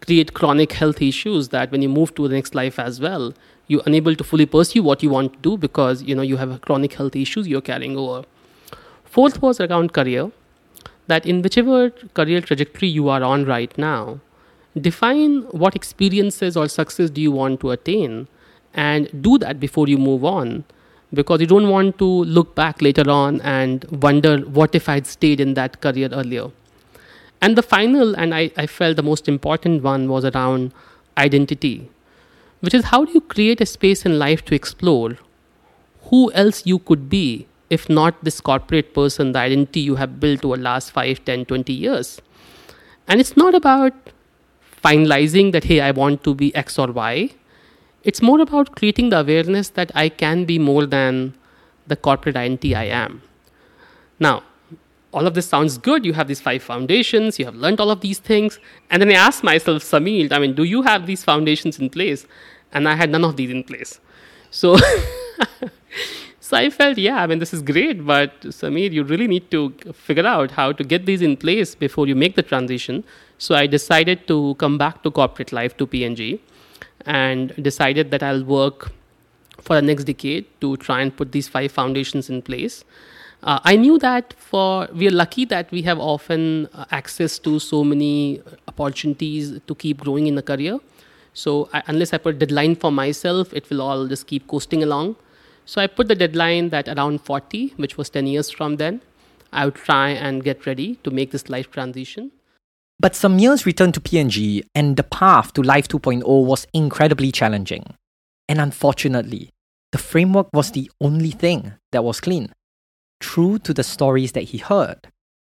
create 0.06 0.34
chronic 0.34 0.72
health 0.72 1.00
issues 1.02 1.48
that 1.48 1.70
when 1.72 1.82
you 1.82 1.88
move 1.88 2.14
to 2.14 2.28
the 2.28 2.34
next 2.34 2.54
life 2.54 2.78
as 2.78 3.00
well 3.00 3.32
you're 3.68 3.82
unable 3.86 4.14
to 4.14 4.24
fully 4.24 4.46
pursue 4.46 4.82
what 4.82 5.02
you 5.02 5.10
want 5.10 5.32
to 5.32 5.38
do 5.40 5.56
because 5.56 6.02
you 6.02 6.14
know 6.14 6.22
you 6.22 6.36
have 6.36 6.60
chronic 6.60 6.92
health 6.94 7.16
issues 7.16 7.48
you're 7.48 7.60
carrying 7.60 7.96
over. 7.96 8.24
Fourth 9.04 9.42
was 9.42 9.60
around 9.60 9.92
career 9.92 10.30
that 11.06 11.26
in 11.26 11.42
whichever 11.42 11.90
career 11.90 12.40
trajectory 12.40 12.88
you 12.88 13.08
are 13.08 13.22
on 13.22 13.44
right 13.44 13.76
now, 13.78 14.20
define 14.80 15.42
what 15.64 15.74
experiences 15.74 16.56
or 16.56 16.68
success 16.68 17.10
do 17.10 17.20
you 17.20 17.32
want 17.32 17.60
to 17.60 17.70
attain 17.70 18.28
and 18.74 19.22
do 19.22 19.38
that 19.38 19.58
before 19.58 19.88
you 19.88 19.98
move 19.98 20.24
on 20.24 20.64
because 21.12 21.40
you 21.40 21.46
don't 21.46 21.68
want 21.68 21.98
to 21.98 22.04
look 22.04 22.54
back 22.54 22.82
later 22.82 23.08
on 23.10 23.40
and 23.42 23.84
wonder 23.90 24.38
what 24.38 24.74
if 24.74 24.88
I'd 24.88 25.06
stayed 25.06 25.40
in 25.40 25.54
that 25.54 25.80
career 25.80 26.08
earlier. 26.12 26.50
And 27.40 27.56
the 27.56 27.62
final, 27.62 28.14
and 28.16 28.34
I, 28.34 28.50
I 28.56 28.66
felt 28.66 28.96
the 28.96 29.02
most 29.02 29.28
important 29.28 29.82
one, 29.82 30.08
was 30.08 30.24
around 30.24 30.72
identity, 31.16 31.90
which 32.60 32.74
is 32.74 32.86
how 32.86 33.04
do 33.04 33.12
you 33.12 33.20
create 33.20 33.60
a 33.60 33.66
space 33.66 34.04
in 34.04 34.18
life 34.18 34.44
to 34.46 34.54
explore 34.54 35.16
who 36.10 36.32
else 36.32 36.64
you 36.66 36.78
could 36.78 37.08
be 37.08 37.46
if 37.68 37.88
not 37.88 38.22
this 38.22 38.40
corporate 38.40 38.94
person, 38.94 39.32
the 39.32 39.40
identity 39.40 39.80
you 39.80 39.96
have 39.96 40.20
built 40.20 40.44
over 40.44 40.56
last 40.56 40.92
5, 40.92 41.24
10, 41.24 41.46
20 41.46 41.72
years. 41.72 42.20
And 43.08 43.20
it's 43.20 43.36
not 43.36 43.54
about 43.54 43.92
finalizing 44.84 45.52
that, 45.52 45.64
hey, 45.64 45.80
I 45.80 45.90
want 45.90 46.22
to 46.24 46.34
be 46.34 46.54
X 46.54 46.78
or 46.78 46.92
Y. 46.92 47.30
It's 48.06 48.22
more 48.22 48.40
about 48.40 48.76
creating 48.76 49.08
the 49.08 49.18
awareness 49.18 49.70
that 49.70 49.90
I 49.96 50.08
can 50.08 50.44
be 50.44 50.60
more 50.60 50.86
than 50.86 51.34
the 51.88 51.96
corporate 51.96 52.36
identity 52.36 52.72
I 52.72 52.84
am. 52.84 53.20
Now, 54.20 54.44
all 55.12 55.26
of 55.26 55.34
this 55.34 55.48
sounds 55.48 55.76
good. 55.76 56.06
You 56.06 56.12
have 56.12 56.28
these 56.28 56.40
five 56.40 56.62
foundations, 56.62 57.40
you 57.40 57.46
have 57.46 57.56
learned 57.56 57.80
all 57.80 57.90
of 57.90 58.02
these 58.02 58.20
things. 58.20 58.60
And 58.90 59.02
then 59.02 59.10
I 59.10 59.14
asked 59.14 59.42
myself, 59.42 59.82
Samir, 59.82 60.30
I 60.30 60.38
mean, 60.38 60.54
do 60.54 60.62
you 60.62 60.82
have 60.82 61.06
these 61.06 61.24
foundations 61.24 61.80
in 61.80 61.90
place? 61.90 62.26
And 62.72 62.88
I 62.88 62.94
had 62.94 63.10
none 63.10 63.24
of 63.24 63.36
these 63.36 63.50
in 63.50 63.64
place. 63.64 63.98
So, 64.52 64.76
so 66.40 66.56
I 66.56 66.70
felt, 66.70 66.98
yeah, 66.98 67.20
I 67.24 67.26
mean, 67.26 67.40
this 67.40 67.52
is 67.52 67.60
great, 67.60 68.06
but 68.06 68.40
Samir, 68.42 68.92
you 68.92 69.02
really 69.02 69.26
need 69.26 69.50
to 69.50 69.70
figure 69.92 70.26
out 70.26 70.52
how 70.52 70.70
to 70.70 70.84
get 70.84 71.06
these 71.06 71.22
in 71.22 71.36
place 71.36 71.74
before 71.74 72.06
you 72.06 72.14
make 72.14 72.36
the 72.36 72.44
transition. 72.44 73.02
So 73.38 73.56
I 73.56 73.66
decided 73.66 74.28
to 74.28 74.54
come 74.60 74.78
back 74.78 75.02
to 75.02 75.10
corporate 75.10 75.50
life 75.50 75.76
to 75.78 75.88
P&G 75.88 76.40
and 77.06 77.54
decided 77.62 78.10
that 78.10 78.22
I'll 78.22 78.44
work 78.44 78.92
for 79.60 79.74
the 79.76 79.82
next 79.82 80.04
decade 80.04 80.44
to 80.60 80.76
try 80.76 81.00
and 81.00 81.16
put 81.16 81.32
these 81.32 81.48
five 81.48 81.72
foundations 81.72 82.28
in 82.28 82.42
place. 82.42 82.84
Uh, 83.42 83.60
I 83.64 83.76
knew 83.76 83.98
that 83.98 84.34
for 84.38 84.88
we 84.92 85.08
are 85.08 85.12
lucky 85.12 85.44
that 85.46 85.70
we 85.70 85.82
have 85.82 85.98
often 85.98 86.66
uh, 86.72 86.84
access 86.90 87.38
to 87.40 87.58
so 87.58 87.84
many 87.84 88.42
opportunities 88.66 89.60
to 89.66 89.74
keep 89.74 89.98
growing 89.98 90.26
in 90.26 90.36
a 90.38 90.42
career. 90.42 90.78
So 91.34 91.68
I, 91.72 91.82
unless 91.86 92.12
I 92.12 92.18
put 92.18 92.36
a 92.36 92.38
deadline 92.38 92.76
for 92.76 92.90
myself, 92.90 93.52
it 93.52 93.68
will 93.70 93.82
all 93.82 94.06
just 94.06 94.26
keep 94.26 94.48
coasting 94.48 94.82
along. 94.82 95.16
So 95.66 95.80
I 95.80 95.86
put 95.86 96.08
the 96.08 96.14
deadline 96.14 96.70
that 96.70 96.88
around 96.88 97.20
40, 97.20 97.74
which 97.76 97.98
was 97.98 98.08
10 98.08 98.26
years 98.26 98.50
from 98.50 98.76
then, 98.76 99.02
I 99.52 99.66
would 99.66 99.74
try 99.74 100.10
and 100.10 100.42
get 100.42 100.64
ready 100.64 100.96
to 101.04 101.10
make 101.10 101.30
this 101.32 101.48
life 101.48 101.70
transition. 101.70 102.30
But 102.98 103.12
Samir's 103.12 103.66
return 103.66 103.92
to 103.92 104.00
P&G 104.00 104.64
and 104.74 104.96
the 104.96 105.02
path 105.02 105.52
to 105.54 105.62
Life 105.62 105.86
2.0 105.88 106.24
was 106.44 106.66
incredibly 106.72 107.30
challenging. 107.30 107.84
And 108.48 108.60
unfortunately, 108.60 109.50
the 109.92 109.98
framework 109.98 110.48
was 110.52 110.70
the 110.70 110.90
only 111.00 111.30
thing 111.30 111.74
that 111.92 112.04
was 112.04 112.20
clean. 112.20 112.52
True 113.20 113.58
to 113.60 113.74
the 113.74 113.84
stories 113.84 114.32
that 114.32 114.44
he 114.44 114.58
heard, 114.58 115.08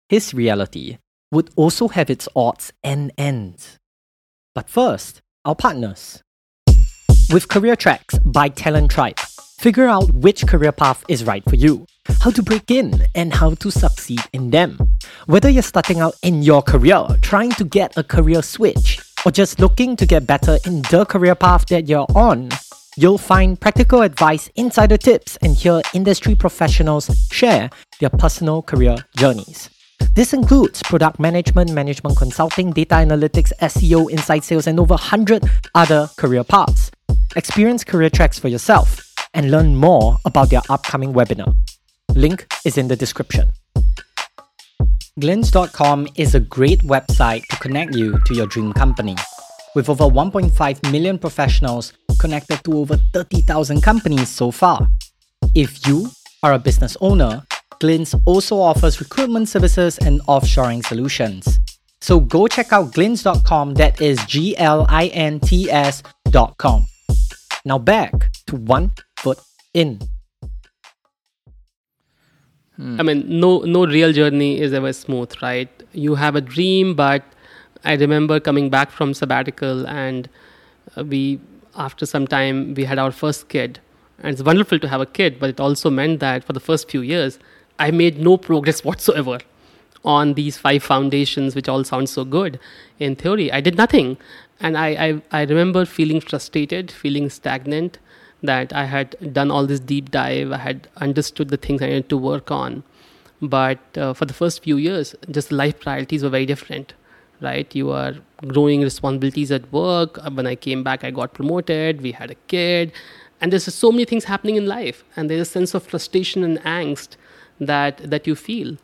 his 0.09 0.35
reality 0.35 0.99
would 1.31 1.51
also 1.57 1.89
have 1.89 2.11
its 2.11 2.29
odds 2.35 2.73
and 2.83 3.13
ends. 3.17 3.79
But 4.55 4.69
first, 4.69 5.23
our 5.45 5.55
partners. 5.55 6.23
With 7.33 7.49
Career 7.49 7.77
Tracks 7.77 8.19
by 8.25 8.49
Talent 8.49 8.91
Tribe, 8.91 9.19
figure 9.59 9.87
out 9.87 10.13
which 10.13 10.47
career 10.47 10.73
path 10.73 11.05
is 11.09 11.25
right 11.25 11.43
for 11.49 11.57
you, 11.57 11.87
how 12.21 12.31
to 12.31 12.43
break 12.43 12.71
in, 12.71 13.03
and 13.15 13.33
how 13.35 13.55
to 13.55 13.71
succeed 13.71 14.21
in 14.33 14.51
them. 14.51 14.79
Whether 15.27 15.49
you're 15.49 15.63
starting 15.63 16.01
out 16.01 16.15
in 16.23 16.43
your 16.43 16.63
career, 16.63 17.05
trying 17.23 17.51
to 17.53 17.65
get 17.65 17.97
a 17.97 18.03
career 18.03 18.43
switch, 18.43 19.01
or 19.25 19.33
just 19.33 19.61
looking 19.61 19.97
to 19.97 20.07
get 20.07 20.27
better 20.27 20.59
in 20.67 20.83
the 20.83 21.05
career 21.09 21.35
path 21.35 21.67
that 21.67 21.89
you're 21.89 22.07
on, 22.15 22.51
you'll 22.97 23.19
find 23.19 23.61
practical 23.61 24.03
advice, 24.03 24.49
insider 24.55 24.97
tips, 24.97 25.37
and 25.43 25.57
hear 25.57 25.83
industry 25.95 26.35
professionals 26.35 27.11
share 27.31 27.71
their 28.01 28.11
personal 28.11 28.63
career 28.63 28.97
journeys. 29.17 29.71
This 30.15 30.33
includes 30.33 30.83
product 30.83 31.19
management, 31.19 31.73
management 31.73 32.17
consulting, 32.17 32.71
data 32.71 32.95
analytics, 32.95 33.53
SEO, 33.61 34.11
inside 34.11 34.45
sales, 34.45 34.67
and 34.67 34.81
over 34.81 34.95
100 34.95 35.45
other 35.75 36.09
career 36.17 36.45
paths. 36.45 36.91
Experience 37.35 37.85
career 37.85 38.09
tracks 38.09 38.39
for 38.39 38.49
yourself 38.49 39.13
and 39.35 39.51
learn 39.51 39.77
more 39.77 40.17
about 40.25 40.49
their 40.49 40.63
upcoming 40.71 41.13
webinar. 41.13 41.55
Link 42.17 42.47
is 42.65 42.79
in 42.79 42.89
the 42.89 42.97
description. 42.97 43.53
Glints.com 45.21 46.09
is 46.17 46.35
a 46.35 46.41
great 46.41 46.81
website 46.81 47.47
to 47.49 47.57
connect 47.57 47.95
you 47.95 48.19
to 48.25 48.35
your 48.35 48.47
dream 48.47 48.73
company. 48.73 49.15
With 49.75 49.91
over 49.91 50.05
1.5 50.05 50.91
million 50.91 51.19
professionals 51.19 51.93
connected 52.19 52.65
to 52.65 52.79
over 52.79 52.97
30,000 53.13 53.83
companies 53.83 54.31
so 54.31 54.51
far. 54.51 54.89
If 55.55 55.87
you 55.87 56.09
are 56.43 56.55
a 56.55 56.59
business 56.59 56.97
owner, 57.03 57.43
Glints 57.81 58.15
also 58.25 58.61
offers 58.61 58.99
recruitment 58.99 59.51
services 59.51 59.99
and 59.99 60.23
offshoring 60.23 60.87
solutions. 60.87 61.61
So 62.01 62.19
go 62.19 62.47
check 62.47 62.73
out 62.73 62.95
glints.com, 62.95 63.75
that 63.75 64.01
is 64.01 64.25
G 64.25 64.57
L 64.57 64.87
I 64.89 65.09
N 65.09 65.39
T 65.39 65.71
S.com. 65.71 66.87
Now 67.67 67.79
back 67.79 68.13
to 68.47 68.57
one 68.57 68.93
foot 69.19 69.39
in. 69.75 70.01
I 72.79 73.03
mean, 73.03 73.25
no 73.41 73.61
no 73.61 73.87
real 73.87 74.13
journey 74.13 74.61
is 74.61 74.75
ever 74.75 74.93
smooth, 74.93 75.33
right? 75.41 75.71
You 75.93 76.15
have 76.15 76.37
a 76.37 76.43
dream, 76.43 76.95
but 76.95 77.25
I 77.85 77.95
remember 77.95 78.39
coming 78.39 78.69
back 78.69 78.91
from 78.91 79.15
sabbatical, 79.15 79.87
and 79.87 80.29
uh, 80.97 81.05
we 81.05 81.41
after 81.75 82.05
some 82.05 82.27
time 82.27 82.75
we 82.75 82.85
had 82.85 82.99
our 82.99 83.11
first 83.13 83.49
kid, 83.49 83.81
and 84.19 84.33
it's 84.33 84.43
wonderful 84.43 84.79
to 84.79 84.89
have 84.89 85.01
a 85.01 85.07
kid, 85.07 85.39
but 85.39 85.49
it 85.49 85.59
also 85.59 85.89
meant 85.89 86.21
that 86.21 86.45
for 86.45 86.53
the 86.53 86.61
first 86.61 86.91
few 86.91 87.01
years, 87.01 87.39
I 87.79 87.91
made 87.91 88.19
no 88.19 88.37
progress 88.37 88.85
whatsoever 88.91 89.39
on 90.05 90.35
these 90.35 90.59
five 90.59 90.83
foundations, 90.83 91.55
which 91.55 91.69
all 91.69 91.83
sound 91.83 92.09
so 92.11 92.25
good 92.25 92.61
in 92.99 93.17
theory. 93.17 93.51
I 93.51 93.63
did 93.63 93.79
nothing, 93.79 94.19
and 94.61 94.77
I 94.77 94.89
I, 95.07 95.23
I 95.41 95.45
remember 95.45 95.87
feeling 95.87 96.21
frustrated, 96.21 96.91
feeling 96.91 97.31
stagnant 97.31 97.99
that 98.43 98.73
I 98.73 98.85
had 98.85 99.33
done 99.33 99.51
all 99.51 99.67
this 99.67 99.81
deep 99.81 100.11
dive, 100.11 100.53
I 100.53 100.59
had 100.59 100.89
understood 100.97 101.49
the 101.49 101.57
things 101.57 101.83
I 101.83 101.87
needed 101.87 102.09
to 102.11 102.17
work 102.17 102.51
on. 102.51 102.83
But 103.41 103.79
uh, 103.97 104.15
for 104.15 104.25
the 104.25 104.35
first 104.35 104.63
few 104.63 104.77
years, 104.77 105.15
just 105.31 105.53
life 105.53 105.81
priorities 105.81 106.23
were 106.23 106.31
very 106.31 106.47
different, 106.47 106.95
right? 107.41 107.75
You 107.75 107.91
are 107.91 108.15
growing 108.47 108.83
responsibilities 108.83 109.51
at 109.51 109.71
work. 109.73 110.19
Uh, 110.19 110.31
when 110.31 110.47
I 110.47 110.55
came 110.55 110.83
back, 110.83 111.05
I 111.05 111.11
got 111.11 111.35
promoted, 111.35 112.01
we 112.03 112.13
had 112.13 112.31
a 112.31 112.35
kid, 112.47 112.93
and 113.41 113.53
there's 113.53 113.73
so 113.73 113.93
many 113.93 114.05
things 114.05 114.25
happening 114.25 114.57
in 114.57 114.67
life, 114.67 115.05
and 115.17 115.29
there's 115.29 115.43
a 115.43 115.51
sense 115.51 115.75
of 115.75 115.83
frustration 115.83 116.43
and 116.45 116.59
angst 116.63 117.17
that, 117.61 117.99
that 118.11 118.27
you 118.27 118.35
feel. 118.35 118.77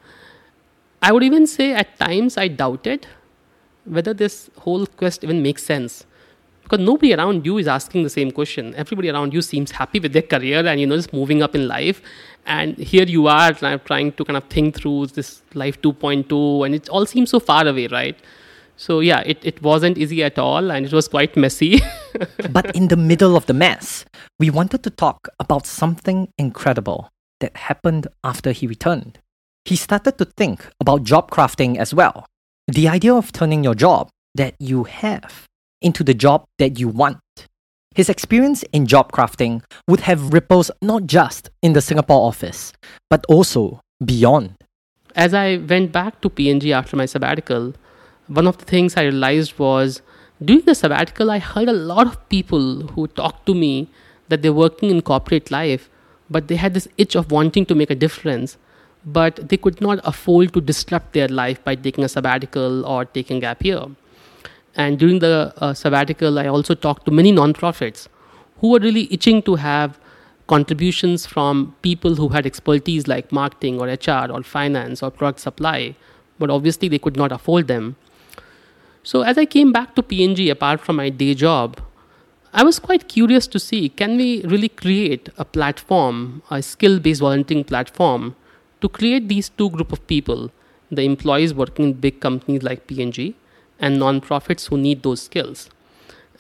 I 1.01 1.13
would 1.13 1.23
even 1.23 1.47
say 1.47 1.73
at 1.73 1.99
times 1.99 2.37
I 2.37 2.49
doubted 2.49 3.07
whether 3.85 4.15
this 4.15 4.51
whole 4.59 4.87
quest 4.87 5.25
even 5.25 5.43
makes 5.43 5.65
sense 5.65 6.07
because 6.63 6.79
nobody 6.79 7.15
around 7.15 7.45
you 7.45 7.59
is 7.59 7.69
asking 7.69 8.03
the 8.03 8.11
same 8.11 8.31
question. 8.31 8.75
Everybody 8.75 9.11
around 9.11 9.35
you 9.35 9.43
seems 9.43 9.71
happy 9.73 10.01
with 10.01 10.13
their 10.13 10.23
career 10.23 10.67
and 10.67 10.81
you 10.81 10.87
know 10.87 10.97
just 10.97 11.13
moving 11.13 11.43
up 11.43 11.55
in 11.55 11.69
life. 11.69 12.01
And 12.47 12.77
here 12.77 13.05
you 13.05 13.27
are 13.29 13.53
trying 13.53 14.13
to 14.13 14.25
kind 14.25 14.37
of 14.37 14.45
think 14.45 14.77
through 14.77 15.09
this 15.09 15.43
life 15.55 15.81
2.2 15.83 16.67
and 16.67 16.75
it 16.75 16.89
all 16.89 17.07
seems 17.07 17.31
so 17.31 17.41
far 17.41 17.67
away 17.67 17.87
right? 17.89 18.17
So 18.77 19.01
yeah 19.01 19.21
it, 19.21 19.39
it 19.43 19.63
wasn't 19.63 19.99
easy 19.99 20.25
at 20.25 20.39
all 20.39 20.73
and 20.73 20.87
it 20.87 20.93
was 20.93 21.09
quite 21.09 21.37
messy. 21.37 21.81
But 22.51 22.75
in 22.77 22.89
the 22.89 22.97
middle 22.97 23.37
of 23.37 23.47
the 23.47 23.55
mess 23.55 24.05
we 24.39 24.51
wanted 24.51 24.83
to 24.85 24.91
talk 24.91 25.29
about 25.39 25.67
something 25.67 26.29
incredible 26.39 27.11
that 27.41 27.57
happened 27.57 28.07
after 28.25 28.53
he 28.53 28.67
returned. 28.67 29.19
He 29.65 29.77
started 29.77 30.19
to 30.19 30.25
think 30.25 30.67
about 30.81 31.05
job 31.05 31.31
crafting 31.31 31.77
as 31.77 31.95
well. 31.95 32.27
The 32.67 32.89
idea 32.89 33.15
of 33.15 33.33
turning 33.33 33.63
your 33.63 33.75
job 33.75 34.09
that 34.35 34.55
you 34.59 34.85
have 34.85 35.47
into 35.83 36.05
the 36.05 36.15
job 36.15 36.45
that 36.59 36.79
you 36.79 36.89
want. 36.89 37.19
His 37.95 38.09
experience 38.09 38.63
in 38.73 38.87
job 38.87 39.13
crafting 39.13 39.63
would 39.87 40.01
have 40.01 40.33
ripples 40.33 40.71
not 40.81 41.07
just 41.07 41.51
in 41.61 41.75
the 41.75 41.83
Singapore 41.83 42.27
office, 42.27 42.73
but 43.11 43.25
also 43.29 43.81
beyond. 44.03 44.55
As 45.15 45.35
I 45.35 45.59
went 45.59 45.93
back 45.93 46.23
to 46.23 46.31
P&G 46.31 46.73
after 46.73 46.97
my 46.97 47.05
sabbatical, 47.05 47.75
one 48.29 48.47
of 48.47 48.57
the 48.57 48.65
things 48.65 48.97
I 48.97 49.03
realized 49.03 49.59
was 49.59 50.01
during 50.43 50.65
the 50.65 50.75
sabbatical, 50.75 51.31
I 51.31 51.39
heard 51.39 51.69
a 51.69 51.73
lot 51.73 52.07
of 52.07 52.29
people 52.31 52.87
who 52.89 53.07
talked 53.09 53.47
to 53.47 53.55
me 53.55 53.89
that 54.29 54.41
they're 54.41 54.53
working 54.53 54.91
in 54.91 55.03
corporate 55.03 55.51
life, 55.51 55.91
but 56.31 56.49
they 56.49 56.57
had 56.57 56.73
this 56.73 56.89
itch 56.97 57.15
of 57.15 57.31
wanting 57.31 57.67
to 57.67 57.75
make 57.75 57.91
a 57.91 57.95
difference, 57.95 58.57
but 59.05 59.49
they 59.51 59.59
could 59.59 59.81
not 59.81 60.01
afford 60.05 60.55
to 60.55 60.61
disrupt 60.61 61.13
their 61.13 61.29
life 61.29 61.63
by 61.63 61.75
taking 61.75 62.05
a 62.05 62.09
sabbatical 62.09 62.87
or 62.87 63.05
taking 63.05 63.37
a 63.37 63.41
gap 63.41 63.63
year. 63.65 63.85
And 64.75 64.99
during 64.99 65.19
the 65.19 65.53
uh, 65.59 65.75
sabbatical, 65.75 66.39
I 66.39 66.47
also 66.47 66.75
talked 66.75 67.05
to 67.07 67.11
many 67.11 67.33
nonprofits 67.33 68.09
who 68.61 68.71
were 68.71 68.79
really 68.79 69.13
itching 69.13 69.43
to 69.43 69.57
have 69.57 69.99
contributions 70.47 71.27
from 71.27 71.75
people 71.83 72.15
who 72.15 72.29
had 72.29 72.47
expertise 72.47 73.07
like 73.07 73.33
marketing 73.33 73.81
or 73.81 73.87
HR 73.87 74.31
or 74.31 74.43
finance 74.43 75.03
or 75.03 75.11
product 75.11 75.41
supply, 75.41 75.95
but 76.39 76.51
obviously 76.51 76.89
they 76.89 76.99
could 76.99 77.17
not 77.17 77.33
afford 77.33 77.69
them. 77.69 77.97
So 79.03 79.23
as 79.23 79.37
I 79.37 79.45
came 79.45 79.73
back 79.73 79.95
to 79.97 80.03
P&G, 80.03 80.49
apart 80.49 80.81
from 80.81 80.97
my 80.97 81.09
day 81.11 81.35
job, 81.35 81.81
I 82.55 82.63
was 82.63 82.79
quite 82.79 83.09
curious 83.09 83.47
to 83.49 83.59
see 83.59 83.89
can 83.89 84.17
we 84.17 84.43
really 84.45 84.69
create 84.69 85.29
a 85.39 85.45
platform, 85.45 86.43
a 86.51 86.63
skill-based 86.63 87.21
volunteering 87.21 87.65
platform, 87.65 88.37
to 88.81 88.89
create 88.89 89.29
these 89.29 89.49
two 89.49 89.71
group 89.71 89.93
of 89.93 90.07
people, 90.07 90.51
the 90.91 91.03
employees 91.03 91.55
working 91.55 91.87
in 91.87 91.93
big 91.95 92.21
companies 92.21 92.63
like 92.63 92.87
P&G 92.87 93.35
and 93.83 93.99
nonprofits 94.01 94.69
who 94.69 94.79
need 94.79 95.03
those 95.03 95.21
skills. 95.21 95.69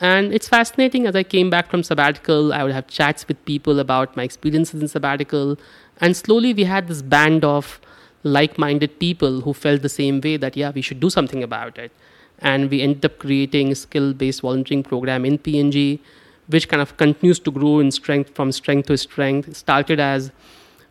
And 0.00 0.32
it's 0.32 0.49
fascinating 0.49 1.06
as 1.06 1.14
I 1.14 1.22
came 1.22 1.50
back 1.50 1.70
from 1.70 1.82
sabbatical, 1.82 2.52
I 2.52 2.64
would 2.64 2.72
have 2.72 2.87
chats 2.87 3.28
with 3.28 3.44
people 3.44 3.78
about 3.78 4.16
my 4.16 4.22
experiences 4.22 4.80
in 4.80 4.88
sabbatical. 4.88 5.58
And 6.00 6.16
slowly 6.16 6.54
we 6.54 6.64
had 6.64 6.88
this 6.88 7.02
band 7.02 7.44
of 7.44 7.80
like 8.25 8.58
minded 8.58 8.99
people 8.99 9.42
who 9.42 9.52
felt 9.52 9.82
the 9.82 9.88
same 9.88 10.20
way 10.20 10.37
that, 10.37 10.56
yeah, 10.56 10.70
we 10.75 10.80
should 10.80 11.00
do 11.00 11.11
something 11.11 11.42
about 11.42 11.78
it. 11.78 11.92
And 12.38 12.70
we 12.70 12.80
ended 12.80 13.04
up 13.04 13.18
creating 13.18 13.70
a 13.70 13.75
skill 13.75 14.12
based 14.12 14.40
volunteering 14.40 14.82
program 14.82 15.25
in 15.25 15.38
P&G, 15.38 16.00
which 16.49 16.68
kind 16.68 16.82
of 16.82 16.96
continues 16.96 17.38
to 17.40 17.50
grow 17.50 17.78
in 17.78 17.90
strength 17.90 18.34
from 18.34 18.50
strength 18.50 18.88
to 18.88 18.96
strength. 18.96 19.49
It 19.49 19.56
started 19.56 20.00
as 20.00 20.32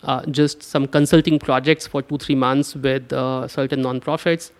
uh, 0.03 0.25
just 0.27 0.63
some 0.63 0.87
consulting 0.87 1.39
projects 1.39 1.85
for 1.85 2.01
two, 2.01 2.17
three 2.17 2.35
months 2.35 2.75
with 2.75 3.11
uh, 3.11 3.47
certain 3.47 3.81
nonprofits. 3.81 4.51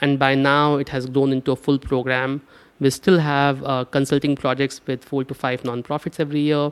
And 0.00 0.18
by 0.18 0.34
now, 0.34 0.76
it 0.76 0.88
has 0.90 1.06
grown 1.06 1.32
into 1.32 1.52
a 1.52 1.56
full 1.56 1.78
program. 1.78 2.42
We 2.80 2.90
still 2.90 3.18
have 3.18 3.62
uh, 3.64 3.84
consulting 3.84 4.36
projects 4.36 4.80
with 4.86 5.04
four 5.04 5.24
to 5.24 5.34
five 5.34 5.62
nonprofits 5.62 6.20
every 6.20 6.40
year. 6.40 6.70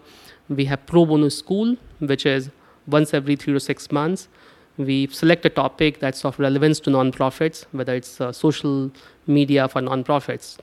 We 0.48 0.66
have 0.66 0.86
Pro 0.86 1.04
Bono 1.04 1.28
School, 1.28 1.76
which 1.98 2.24
is 2.24 2.50
once 2.86 3.12
every 3.12 3.34
three 3.34 3.52
to 3.52 3.60
six 3.60 3.90
months. 3.90 4.28
We 4.76 5.08
select 5.08 5.44
a 5.46 5.48
topic 5.48 5.98
that's 6.00 6.24
of 6.24 6.38
relevance 6.38 6.78
to 6.80 6.90
nonprofits, 6.90 7.64
whether 7.72 7.94
it's 7.94 8.20
uh, 8.20 8.30
social 8.30 8.92
media 9.26 9.68
for 9.68 9.80
nonprofits, 9.80 10.58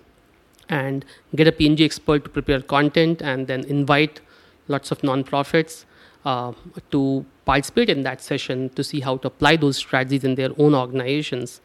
and 0.69 1.03
get 1.35 1.47
a 1.47 1.51
P&G 1.51 1.83
expert 1.83 2.23
to 2.23 2.29
prepare 2.29 2.61
content 2.61 3.21
and 3.21 3.47
then 3.47 3.65
invite 3.65 4.21
lots 4.67 4.91
of 4.91 4.99
nonprofits 4.99 5.85
uh, 6.25 6.53
to 6.91 7.25
participate 7.45 7.89
in 7.89 8.03
that 8.03 8.21
session 8.21 8.69
to 8.69 8.83
see 8.83 9.01
how 9.01 9.17
to 9.17 9.27
apply 9.27 9.57
those 9.57 9.77
strategies 9.77 10.23
in 10.23 10.35
their 10.35 10.51
own 10.57 10.73
organizations. 10.75 11.59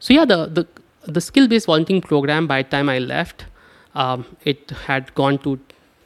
So 0.00 0.14
yeah, 0.14 0.24
the 0.24 0.46
the, 0.46 0.66
the 1.04 1.20
skill-based 1.20 1.66
volunteering 1.66 2.02
program 2.02 2.46
by 2.46 2.62
the 2.62 2.70
time 2.70 2.88
I 2.88 2.98
left, 2.98 3.44
um, 3.94 4.24
it 4.44 4.70
had 4.86 5.14
gone 5.14 5.38
to 5.38 5.58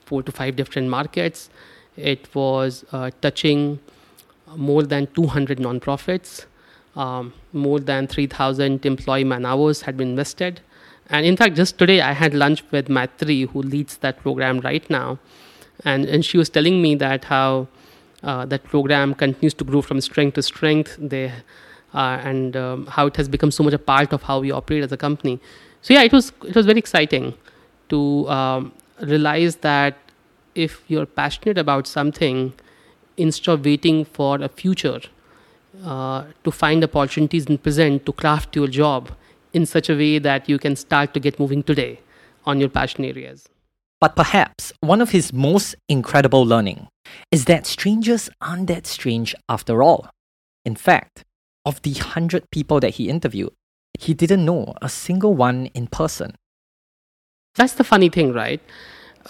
four 0.04 0.22
to 0.22 0.32
five 0.32 0.56
different 0.56 0.88
markets. 0.88 1.48
It 1.96 2.34
was 2.34 2.84
uh, 2.92 3.10
touching 3.20 3.78
more 4.56 4.82
than 4.82 5.06
200 5.14 5.58
nonprofits. 5.58 6.44
Um, 6.96 7.32
more 7.52 7.80
than 7.80 8.06
3,000 8.06 8.86
employee 8.86 9.24
man 9.24 9.44
hours 9.44 9.82
had 9.82 9.96
been 9.96 10.10
invested. 10.10 10.60
And 11.10 11.26
in 11.26 11.36
fact, 11.36 11.56
just 11.56 11.76
today 11.76 12.00
I 12.00 12.12
had 12.12 12.34
lunch 12.34 12.62
with 12.70 12.88
Maitri, 12.88 13.48
who 13.50 13.62
leads 13.62 13.96
that 13.98 14.20
program 14.20 14.60
right 14.60 14.88
now. 14.88 15.18
And, 15.84 16.04
and 16.04 16.24
she 16.24 16.38
was 16.38 16.48
telling 16.48 16.80
me 16.80 16.94
that 16.96 17.24
how 17.24 17.66
uh, 18.22 18.46
that 18.46 18.62
program 18.64 19.14
continues 19.14 19.54
to 19.54 19.64
grow 19.64 19.82
from 19.82 20.00
strength 20.00 20.34
to 20.34 20.42
strength. 20.42 20.96
They, 21.00 21.32
and 21.94 22.56
um, 22.56 22.86
how 22.86 23.06
it 23.06 23.16
has 23.16 23.28
become 23.28 23.50
so 23.50 23.62
much 23.62 23.72
a 23.72 23.78
part 23.78 24.12
of 24.12 24.22
how 24.22 24.40
we 24.40 24.50
operate 24.50 24.82
as 24.82 24.92
a 24.92 24.96
company. 24.96 25.40
So 25.82 25.94
yeah, 25.94 26.02
it 26.02 26.12
was 26.12 26.32
it 26.44 26.54
was 26.54 26.66
very 26.66 26.78
exciting 26.78 27.34
to 27.88 28.28
um, 28.28 28.72
realize 29.00 29.56
that 29.56 29.96
if 30.54 30.82
you're 30.88 31.06
passionate 31.06 31.58
about 31.58 31.86
something, 31.86 32.52
instead 33.16 33.52
of 33.52 33.64
waiting 33.64 34.04
for 34.04 34.40
a 34.42 34.48
future 34.48 35.00
uh, 35.84 36.24
to 36.44 36.50
find 36.50 36.84
opportunities 36.84 37.46
in 37.46 37.58
present 37.58 38.06
to 38.06 38.12
craft 38.12 38.56
your 38.56 38.68
job 38.68 39.10
in 39.52 39.66
such 39.66 39.88
a 39.88 39.94
way 39.94 40.18
that 40.18 40.48
you 40.48 40.58
can 40.58 40.76
start 40.76 41.14
to 41.14 41.20
get 41.20 41.38
moving 41.38 41.62
today 41.62 42.00
on 42.44 42.60
your 42.60 42.68
passion 42.68 43.04
areas. 43.04 43.48
But 44.00 44.16
perhaps 44.16 44.72
one 44.80 45.00
of 45.00 45.10
his 45.10 45.32
most 45.32 45.76
incredible 45.88 46.44
learning 46.44 46.88
is 47.30 47.46
that 47.46 47.66
strangers 47.66 48.28
aren't 48.40 48.66
that 48.66 48.86
strange 48.86 49.34
after 49.48 49.82
all. 49.82 50.08
In 50.64 50.74
fact, 50.74 51.24
of 51.64 51.80
the 51.82 51.92
100 51.92 52.50
people 52.50 52.80
that 52.80 52.94
he 52.94 53.08
interviewed, 53.08 53.52
he 53.98 54.14
didn't 54.14 54.44
know 54.44 54.74
a 54.82 54.88
single 54.88 55.34
one 55.34 55.66
in 55.66 55.86
person. 55.86 56.34
That's 57.54 57.74
the 57.74 57.84
funny 57.84 58.08
thing, 58.08 58.32
right? 58.32 58.60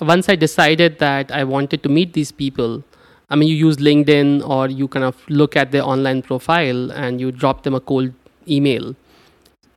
Once 0.00 0.28
I 0.28 0.34
decided 0.34 0.98
that 0.98 1.30
I 1.30 1.44
wanted 1.44 1.82
to 1.82 1.88
meet 1.88 2.14
these 2.14 2.32
people, 2.32 2.82
I 3.30 3.36
mean, 3.36 3.48
you 3.48 3.54
use 3.54 3.76
LinkedIn 3.76 4.48
or 4.48 4.68
you 4.68 4.88
kind 4.88 5.04
of 5.04 5.16
look 5.28 5.56
at 5.56 5.70
their 5.70 5.84
online 5.84 6.22
profile 6.22 6.90
and 6.92 7.20
you 7.20 7.30
drop 7.30 7.62
them 7.62 7.74
a 7.74 7.80
cold 7.80 8.12
email. 8.48 8.96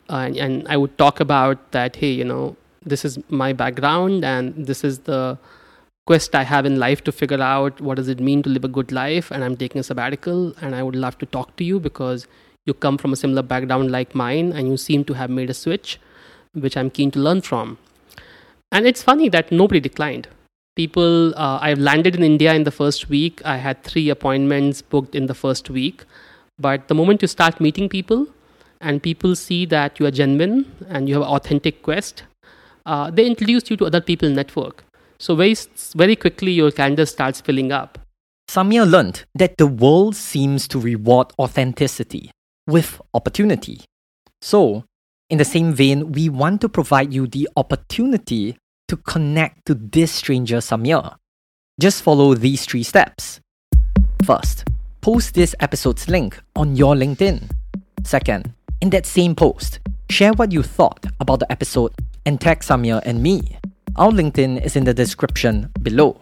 Uh, 0.09 0.31
and 0.37 0.67
I 0.67 0.77
would 0.77 0.97
talk 0.97 1.19
about 1.19 1.71
that, 1.71 1.97
hey, 1.97 2.11
you 2.11 2.23
know, 2.23 2.55
this 2.85 3.03
is 3.03 3.19
my 3.29 3.53
background 3.53 4.23
and 4.23 4.65
this 4.65 4.83
is 4.83 4.99
the 4.99 5.37
quest 6.05 6.33
I 6.33 6.43
have 6.43 6.65
in 6.65 6.79
life 6.79 7.03
to 7.03 7.11
figure 7.11 7.41
out 7.41 7.81
what 7.81 7.95
does 7.95 8.07
it 8.07 8.21
mean 8.21 8.41
to 8.43 8.49
live 8.49 8.63
a 8.63 8.69
good 8.69 8.91
life. 8.91 9.29
And 9.29 9.43
I'm 9.43 9.57
taking 9.57 9.79
a 9.79 9.83
sabbatical 9.83 10.53
and 10.61 10.73
I 10.73 10.83
would 10.83 10.95
love 10.95 11.17
to 11.17 11.25
talk 11.25 11.55
to 11.57 11.65
you 11.65 11.79
because 11.79 12.27
you 12.67 12.73
come 12.73 12.97
from 12.97 13.13
a 13.13 13.15
similar 13.15 13.41
background 13.41 13.89
like 13.91 14.13
mine 14.13 14.51
and 14.51 14.67
you 14.67 14.77
seem 14.77 15.03
to 15.05 15.13
have 15.13 15.29
made 15.29 15.49
a 15.49 15.53
switch, 15.53 15.99
which 16.53 16.75
I'm 16.77 16.89
keen 16.89 17.09
to 17.11 17.19
learn 17.19 17.41
from. 17.41 17.77
And 18.71 18.85
it's 18.85 19.01
funny 19.01 19.29
that 19.29 19.51
nobody 19.51 19.79
declined. 19.79 20.27
People, 20.75 21.33
uh, 21.35 21.57
I 21.61 21.73
landed 21.73 22.15
in 22.15 22.23
India 22.23 22.53
in 22.53 22.63
the 22.63 22.71
first 22.71 23.09
week. 23.09 23.41
I 23.45 23.57
had 23.57 23.83
three 23.83 24.09
appointments 24.09 24.81
booked 24.81 25.15
in 25.15 25.25
the 25.25 25.33
first 25.33 25.69
week. 25.69 26.03
But 26.59 26.87
the 26.87 26.95
moment 26.95 27.21
you 27.21 27.27
start 27.27 27.61
meeting 27.61 27.87
people 27.89 28.27
and 28.81 29.01
people 29.01 29.35
see 29.35 29.65
that 29.67 29.99
you 29.99 30.05
are 30.05 30.11
genuine 30.11 30.71
and 30.89 31.07
you 31.07 31.15
have 31.15 31.23
an 31.23 31.29
authentic 31.29 31.81
quest, 31.81 32.23
uh, 32.85 33.09
they 33.09 33.25
introduce 33.25 33.69
you 33.71 33.77
to 33.77 33.85
other 33.85 34.01
people 34.01 34.29
network. 34.29 34.83
So 35.19 35.35
very, 35.35 35.55
very 35.95 36.15
quickly 36.15 36.51
your 36.51 36.71
calendar 36.71 37.05
starts 37.05 37.41
filling 37.41 37.71
up. 37.71 37.97
Samir 38.49 38.89
learned 38.89 39.25
that 39.35 39.57
the 39.57 39.67
world 39.67 40.15
seems 40.15 40.67
to 40.69 40.79
reward 40.79 41.33
authenticity 41.39 42.31
with 42.67 43.01
opportunity. 43.13 43.81
So, 44.41 44.83
in 45.29 45.37
the 45.37 45.45
same 45.45 45.73
vein, 45.73 46.11
we 46.11 46.29
want 46.29 46.61
to 46.61 46.69
provide 46.69 47.13
you 47.13 47.27
the 47.27 47.49
opportunity 47.55 48.57
to 48.87 48.97
connect 48.97 49.65
to 49.65 49.73
this 49.73 50.11
stranger 50.11 50.57
Samir. 50.57 51.15
Just 51.79 52.03
follow 52.03 52.33
these 52.33 52.65
three 52.65 52.83
steps. 52.83 53.39
First, 54.25 54.65
post 55.01 55.33
this 55.33 55.55
episode's 55.59 56.07
link 56.07 56.39
on 56.55 56.75
your 56.75 56.95
LinkedIn. 56.95 57.49
Second, 58.03 58.53
in 58.81 58.89
that 58.91 59.05
same 59.05 59.35
post, 59.35 59.79
share 60.09 60.33
what 60.33 60.51
you 60.51 60.63
thought 60.63 61.05
about 61.19 61.39
the 61.39 61.51
episode 61.51 61.93
and 62.25 62.39
tag 62.39 62.59
Samir 62.59 63.01
and 63.05 63.21
me. 63.21 63.57
Our 63.95 64.11
LinkedIn 64.11 64.63
is 64.63 64.75
in 64.75 64.83
the 64.83 64.93
description 64.93 65.71
below. 65.81 66.19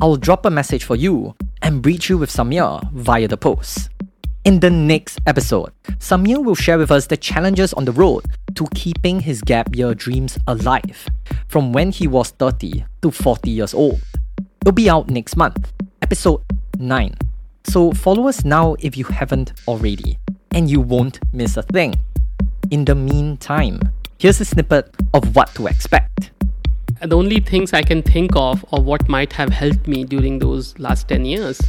I'll 0.00 0.16
drop 0.16 0.46
a 0.46 0.50
message 0.50 0.84
for 0.84 0.96
you 0.96 1.34
and 1.60 1.84
reach 1.84 2.08
you 2.08 2.18
with 2.18 2.30
Samir 2.30 2.90
via 2.92 3.28
the 3.28 3.36
post. 3.36 3.88
In 4.44 4.58
the 4.58 4.70
next 4.70 5.20
episode, 5.24 5.70
Samir 6.00 6.44
will 6.44 6.56
share 6.56 6.76
with 6.76 6.90
us 6.90 7.06
the 7.06 7.16
challenges 7.16 7.72
on 7.74 7.84
the 7.84 7.92
road 7.92 8.24
to 8.56 8.66
keeping 8.74 9.20
his 9.20 9.40
gap 9.40 9.76
year 9.76 9.94
dreams 9.94 10.36
alive 10.48 11.06
from 11.46 11.72
when 11.72 11.92
he 11.92 12.08
was 12.08 12.30
30 12.30 12.84
to 13.02 13.10
40 13.12 13.50
years 13.50 13.72
old. 13.72 14.02
It'll 14.60 14.72
be 14.72 14.90
out 14.90 15.08
next 15.08 15.36
month, 15.36 15.72
episode 16.02 16.42
9. 16.80 17.14
So 17.68 17.92
follow 17.92 18.26
us 18.26 18.44
now 18.44 18.74
if 18.80 18.96
you 18.96 19.04
haven't 19.04 19.52
already, 19.68 20.18
and 20.50 20.68
you 20.68 20.80
won't 20.80 21.20
miss 21.32 21.56
a 21.56 21.62
thing. 21.62 21.94
In 22.72 22.84
the 22.84 22.96
meantime, 22.96 23.78
here's 24.18 24.40
a 24.40 24.44
snippet 24.44 24.92
of 25.14 25.36
what 25.36 25.54
to 25.54 25.68
expect. 25.68 26.32
The 27.02 27.16
only 27.16 27.40
things 27.40 27.72
I 27.72 27.82
can 27.82 28.00
think 28.02 28.36
of 28.36 28.64
or 28.70 28.80
what 28.80 29.08
might 29.08 29.32
have 29.32 29.50
helped 29.50 29.88
me 29.88 30.04
during 30.04 30.38
those 30.38 30.78
last 30.78 31.08
10 31.08 31.24
years 31.24 31.60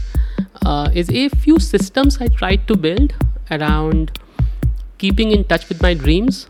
uh, 0.63 0.91
is 0.93 1.09
a 1.09 1.29
few 1.29 1.59
systems 1.59 2.21
I 2.21 2.27
tried 2.27 2.67
to 2.67 2.75
build 2.75 3.15
around 3.49 4.19
keeping 4.99 5.31
in 5.31 5.43
touch 5.45 5.67
with 5.69 5.81
my 5.81 5.95
dreams 5.95 6.47